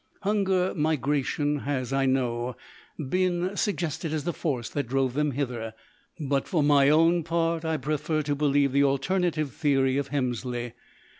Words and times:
Hunger 0.23 0.73
migration 0.73 1.59
has, 1.59 1.93
I 1.93 2.07
know, 2.07 2.55
been 2.97 3.55
suggested 3.55 4.11
as 4.11 4.23
the 4.23 4.33
force 4.33 4.67
that 4.69 4.87
drove 4.87 5.13
them 5.13 5.29
hither; 5.33 5.75
but, 6.19 6.47
for 6.47 6.63
my 6.63 6.89
own 6.89 7.21
part, 7.21 7.63
I 7.63 7.77
prefer 7.77 8.23
to 8.23 8.33
believe 8.33 8.71
the 8.71 8.83
alternative 8.83 9.53
theory 9.53 9.97
of 9.97 10.07
Hemsley. 10.09 10.73